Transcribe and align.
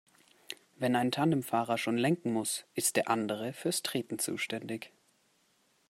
Wenn 0.79 0.95
ein 0.95 1.11
Tandemfahrer 1.11 1.77
schon 1.77 1.95
lenken 1.95 2.33
muss, 2.33 2.65
ist 2.73 2.95
der 2.95 3.07
andere 3.07 3.53
fürs 3.53 3.83
Treten 3.83 4.17
zuständig. 4.17 4.91